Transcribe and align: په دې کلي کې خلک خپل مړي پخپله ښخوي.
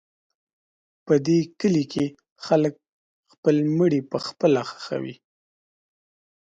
په 1.05 1.13
دې 1.25 1.39
کلي 1.59 1.83
کې 1.91 2.05
خلک 2.45 2.73
خپل 3.31 3.55
مړي 3.77 4.01
پخپله 4.11 4.61
ښخوي. 4.69 5.15